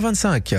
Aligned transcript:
25. 0.00 0.56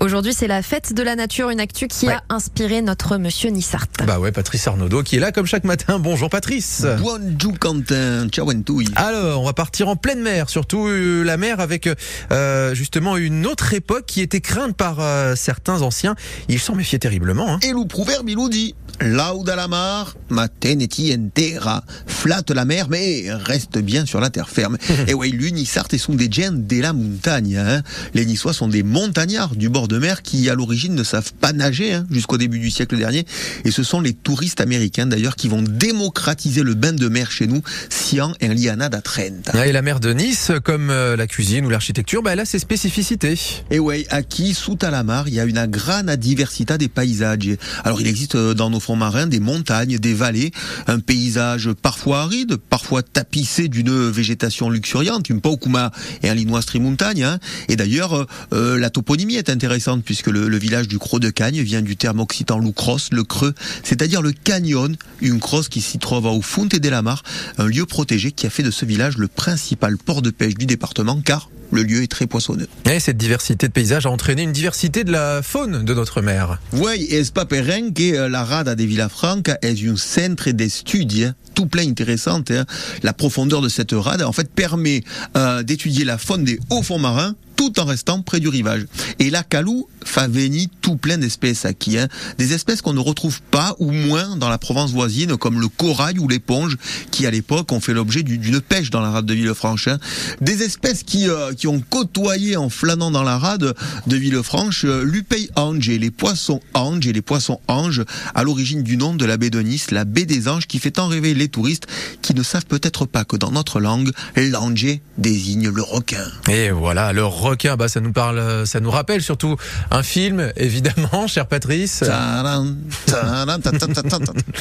Aujourd'hui, 0.00 0.34
c'est 0.34 0.48
la 0.48 0.62
fête 0.62 0.92
de 0.92 1.02
la 1.04 1.14
nature, 1.14 1.50
une 1.50 1.60
actu 1.60 1.86
qui 1.86 2.08
Ouais. 2.08 2.14
a 2.14 2.22
inspiré 2.28 2.82
notre 2.82 3.16
monsieur 3.16 3.50
Nissart. 3.50 3.86
Bah 4.04 4.18
ouais, 4.18 4.32
Patrice 4.32 4.66
Arnaudot 4.66 5.04
qui 5.04 5.14
est 5.14 5.20
là 5.20 5.30
comme 5.30 5.46
chaque 5.46 5.62
matin. 5.62 6.00
Bonjour 6.00 6.28
Patrice. 6.28 6.84
Bonjour 7.00 7.56
Quentin, 7.60 8.26
ciao. 8.30 8.50
Alors, 8.96 9.42
on 9.42 9.44
va 9.44 9.52
partir 9.52 9.86
en 9.86 9.94
pleine 9.94 10.20
mer, 10.22 10.50
surtout 10.50 10.88
euh, 10.88 11.22
la 11.22 11.36
mer 11.36 11.60
avec 11.60 11.88
euh, 12.32 12.74
justement 12.74 13.16
une 13.16 13.46
autre 13.46 13.74
époque 13.74 14.06
qui 14.06 14.22
était 14.22 14.40
crainte 14.40 14.74
par 14.76 14.98
euh, 14.98 15.36
certains 15.36 15.82
anciens. 15.82 16.16
Ils 16.48 16.58
s'en 16.58 16.74
méfiaient 16.74 16.98
terriblement. 16.98 17.54
Hein. 17.54 17.58
Et 17.62 17.70
le 17.70 17.86
proverbe 17.86 18.28
il 18.28 18.34
nous 18.38 18.48
dit 18.48 18.74
Lauda 19.00 19.54
la 19.54 19.68
mar, 19.68 20.16
ma 20.28 20.48
teneti 20.48 21.14
en 21.14 21.28
terra. 21.28 21.84
Flatte 22.06 22.50
la 22.50 22.64
mer, 22.64 22.88
mais 22.90 23.26
reste 23.30 23.78
bien 23.78 24.04
sur 24.04 24.20
la 24.20 24.28
terre 24.28 24.48
ferme. 24.48 24.76
et 25.06 25.14
ouais, 25.14 25.28
l'Unissart 25.28 25.86
sont 25.98 26.14
des 26.14 26.28
gens 26.30 26.52
de 26.52 26.80
la 26.80 26.92
montagne. 26.92 27.56
Hein. 27.56 27.82
Les 28.14 28.26
Niçois 28.26 28.52
sont 28.52 28.66
des 28.66 28.82
montagnards 28.82 29.54
du 29.54 29.68
bord 29.68 29.86
de 29.86 29.98
mer 29.98 30.22
qui, 30.22 30.50
à 30.50 30.54
l'origine, 30.54 30.94
ne 30.94 31.04
savent 31.04 31.32
pas 31.34 31.52
nager 31.52 31.94
hein, 31.94 32.06
jusqu'au 32.10 32.38
début 32.38 32.58
du 32.58 32.70
siècle 32.70 32.96
dernier. 32.96 33.24
Et 33.64 33.70
ce 33.70 33.84
sont 33.84 34.00
les 34.00 34.14
touristes 34.14 34.60
américains, 34.60 35.06
d'ailleurs, 35.06 35.36
qui 35.36 35.48
vont 35.48 35.62
démocratiser 35.62 36.64
le 36.64 36.74
bain 36.74 36.92
de 36.92 37.08
mer 37.08 37.30
chez 37.30 37.46
nous, 37.46 37.62
Sian 37.90 38.32
en 38.42 38.48
Liana 38.48 38.88
da 38.88 39.00
Trenta. 39.00 39.64
Et 39.64 39.72
la 39.72 39.82
mer 39.82 40.00
de 40.00 40.12
Nice, 40.12 40.50
comme 40.64 40.90
euh, 40.90 41.14
la 41.14 41.28
cuisine 41.28 41.64
ou 41.64 41.70
l'architecture, 41.70 42.22
bah, 42.22 42.32
elle 42.32 42.40
a 42.40 42.44
ses 42.44 42.58
spécificités. 42.58 43.38
Et 43.70 43.78
ouais, 43.78 44.06
aquí, 44.10 44.54
sous 44.54 44.74
Talamar, 44.74 45.28
il 45.28 45.34
y 45.34 45.40
a 45.40 45.44
une 45.44 45.66
grande 45.66 46.10
diversité 46.16 46.78
des 46.78 46.88
paysages. 46.88 47.56
Alors, 47.84 48.00
il 48.00 48.06
existe 48.08 48.34
euh, 48.34 48.54
dans 48.54 48.70
nos 48.70 48.80
marins 48.96 49.26
des 49.26 49.40
montagnes, 49.40 49.98
des 49.98 50.14
vallées, 50.14 50.52
un 50.86 51.00
paysage 51.00 51.70
parfois 51.72 52.22
aride, 52.22 52.56
parfois 52.56 53.02
tapissé 53.02 53.68
d'une 53.68 54.10
végétation 54.10 54.70
luxuriante, 54.70 55.28
une 55.28 55.40
paukuma 55.40 55.92
et 56.22 56.28
un 56.28 56.34
linois 56.34 56.62
montagne. 56.78 57.22
Hein. 57.22 57.38
Et 57.68 57.76
d'ailleurs, 57.76 58.26
euh, 58.52 58.78
la 58.78 58.90
toponymie 58.90 59.36
est 59.36 59.48
intéressante 59.48 60.02
puisque 60.04 60.26
le, 60.26 60.58
village 60.58 60.88
du 60.88 60.98
Creux 60.98 61.20
de 61.20 61.30
Cagne 61.30 61.60
vient 61.62 61.82
du 61.82 61.96
terme 61.96 62.20
occitan 62.20 62.58
lucros, 62.58 62.98
le 63.12 63.22
creux, 63.24 63.54
c'est-à-dire 63.82 64.22
le 64.22 64.32
canyon, 64.32 64.96
une 65.20 65.40
crosse 65.40 65.68
qui 65.68 65.80
s'y 65.80 65.98
trouve 65.98 66.26
au 66.26 66.42
Fonte 66.42 66.74
de 66.74 66.88
la 66.88 67.00
Mar, 67.00 67.22
un 67.58 67.66
lieu 67.66 67.86
protégé 67.86 68.32
qui 68.32 68.46
a 68.46 68.50
fait 68.50 68.62
de 68.62 68.70
ce 68.70 68.84
village 68.84 69.16
le 69.18 69.28
principal 69.28 69.96
port 69.96 70.20
de 70.20 70.30
pêche 70.30 70.54
du 70.54 70.66
département 70.66 71.20
car 71.24 71.48
le 71.72 71.82
lieu 71.82 72.02
est 72.02 72.10
très 72.10 72.26
poissonneux. 72.26 72.68
Et 72.90 73.00
cette 73.00 73.16
diversité 73.16 73.68
de 73.68 73.72
paysages 73.72 74.06
a 74.06 74.10
entraîné 74.10 74.42
une 74.42 74.52
diversité 74.52 75.04
de 75.04 75.12
la 75.12 75.42
faune 75.42 75.84
de 75.84 75.94
notre 75.94 76.20
mer. 76.22 76.58
Oui, 76.72 77.06
et 77.10 77.22
c'est 77.24 77.34
pas 77.34 77.44
perrin 77.46 77.90
que 77.92 78.14
euh, 78.14 78.28
la 78.28 78.44
rada 78.44 78.74
de 78.74 78.84
Villafranca 78.84 79.58
est 79.62 79.84
un 79.86 79.96
centre 79.96 80.50
d'études 80.50 81.12
hein, 81.24 81.34
tout 81.54 81.66
plein 81.66 81.88
intéressante. 81.88 82.50
hein. 82.50 82.64
La 83.02 83.12
profondeur 83.12 83.60
de 83.60 83.68
cette 83.68 83.92
rade, 83.92 84.22
en 84.22 84.32
fait, 84.32 84.50
permet 84.50 85.02
euh, 85.36 85.62
d'étudier 85.62 86.04
la 86.04 86.18
faune 86.18 86.44
des 86.44 86.58
hauts 86.70 86.82
fonds 86.82 86.98
marins 86.98 87.34
tout 87.56 87.80
en 87.80 87.84
restant 87.84 88.22
près 88.22 88.38
du 88.38 88.48
rivage. 88.48 88.84
Et 89.18 89.30
la 89.30 89.42
calou 89.42 89.88
fa 90.18 90.26
venir 90.26 90.66
tout 90.82 90.96
plein 90.96 91.16
d'espèces 91.16 91.64
acquis, 91.64 91.96
hein. 91.96 92.08
des 92.38 92.52
espèces 92.52 92.82
qu'on 92.82 92.92
ne 92.92 92.98
retrouve 92.98 93.40
pas 93.52 93.76
ou 93.78 93.92
moins 93.92 94.34
dans 94.36 94.48
la 94.48 94.58
Provence 94.58 94.90
voisine, 94.90 95.36
comme 95.36 95.60
le 95.60 95.68
corail 95.68 96.18
ou 96.18 96.26
l'éponge, 96.26 96.76
qui 97.12 97.24
à 97.24 97.30
l'époque 97.30 97.70
ont 97.70 97.78
fait 97.80 97.92
l'objet 97.94 98.24
du- 98.24 98.36
d'une 98.38 98.60
pêche 98.60 98.90
dans 98.90 99.00
la 99.00 99.10
rade 99.10 99.26
de 99.26 99.34
Villefranche. 99.34 99.86
hein. 99.86 99.98
Des 100.40 100.62
espèces 100.64 101.04
qui, 101.04 101.28
euh, 101.28 101.52
qui 101.52 101.68
ont 101.68 101.80
côtoyé 101.88 102.56
en 102.56 102.68
flânant 102.68 103.12
dans 103.12 103.22
la 103.22 103.38
rade 103.38 103.74
de 104.08 104.16
Villefranche 104.16 104.84
euh, 104.84 105.04
l'upei 105.04 105.50
ange 105.54 105.88
et 105.88 105.98
les 106.00 106.10
poissons 106.10 106.60
anges 106.74 107.06
et 107.06 107.12
les 107.12 107.22
poissons 107.22 107.60
anges, 107.68 108.02
à 108.34 108.42
l'origine 108.42 108.82
du 108.82 108.96
nom 108.96 109.14
de 109.14 109.24
la 109.24 109.36
baie 109.36 109.50
de 109.50 109.60
Nice, 109.60 109.92
la 109.92 110.04
baie 110.04 110.26
des 110.26 110.48
anges, 110.48 110.66
qui 110.66 110.80
fait 110.80 110.90
tant 110.90 111.06
rêver 111.06 111.32
les 111.34 111.46
touristes 111.48 111.86
qui 112.22 112.34
ne 112.34 112.42
savent 112.42 112.66
peut-être 112.66 113.06
pas 113.06 113.24
que 113.24 113.36
dans 113.36 113.52
notre 113.52 113.78
langue, 113.78 114.10
l'ange 114.36 114.98
désigne 115.16 115.68
le 115.68 115.82
requin. 115.82 116.24
Et 116.50 116.70
voilà, 116.70 117.12
le 117.12 117.24
requin, 117.24 117.76
bah, 117.76 117.86
ça 117.88 118.00
nous 118.00 118.12
parle, 118.12 118.66
ça 118.66 118.80
nous 118.80 118.90
rappelle 118.90 119.22
surtout 119.22 119.56
un 119.92 120.02
film, 120.08 120.52
évidemment, 120.56 121.26
cher 121.26 121.46
Patrice. 121.46 122.02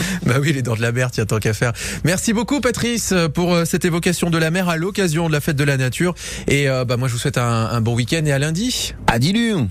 Bah 0.25 0.35
oui, 0.41 0.51
les 0.53 0.61
dents 0.61 0.75
de 0.75 0.81
la 0.81 0.91
mer, 0.91 1.09
tiens, 1.11 1.25
tant 1.25 1.39
qu'à 1.39 1.53
faire. 1.53 1.71
Merci 2.03 2.33
beaucoup, 2.33 2.59
Patrice, 2.59 3.13
pour 3.33 3.53
euh, 3.53 3.65
cette 3.65 3.85
évocation 3.85 4.29
de 4.29 4.37
la 4.37 4.51
mer 4.51 4.67
à 4.67 4.77
l'occasion 4.77 5.27
de 5.27 5.33
la 5.33 5.39
fête 5.39 5.55
de 5.55 5.63
la 5.63 5.77
nature. 5.77 6.13
Et 6.47 6.69
euh, 6.69 6.85
bah, 6.85 6.97
moi, 6.97 7.07
je 7.07 7.13
vous 7.13 7.19
souhaite 7.19 7.37
un, 7.37 7.69
un 7.71 7.81
bon 7.81 7.95
week-end 7.95 8.23
et 8.25 8.31
à 8.31 8.39
lundi. 8.39 8.93
Adieu 9.07 9.67